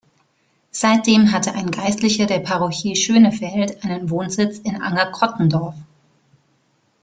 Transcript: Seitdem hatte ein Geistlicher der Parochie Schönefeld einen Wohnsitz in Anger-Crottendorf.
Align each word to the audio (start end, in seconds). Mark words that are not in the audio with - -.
Seitdem 0.71 1.31
hatte 1.31 1.53
ein 1.53 1.69
Geistlicher 1.69 2.25
der 2.25 2.39
Parochie 2.39 2.95
Schönefeld 2.95 3.83
einen 3.83 4.09
Wohnsitz 4.09 4.57
in 4.63 4.81
Anger-Crottendorf. 4.81 5.75